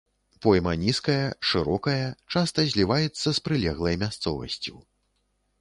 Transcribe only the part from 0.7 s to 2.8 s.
нізкая, шырокая, часта